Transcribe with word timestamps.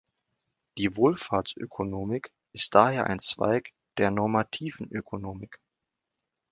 Die 0.79 0.95
Wohlfahrtsökonomik 0.97 2.31
ist 2.53 2.73
daher 2.73 3.05
ein 3.05 3.19
Zweig 3.19 3.71
der 3.97 4.09
normativen 4.09 4.89
Ökonomik. 4.91 5.59